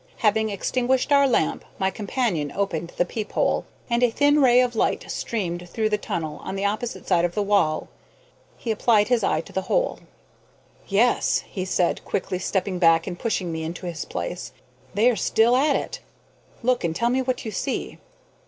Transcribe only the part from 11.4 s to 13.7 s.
he said, quickly stepping back and pushing me